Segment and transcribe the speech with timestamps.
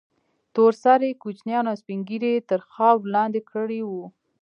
[0.53, 4.05] تور سرې كوچنيان او سپين ږيري يې تر خاورو لاندې كړي وو.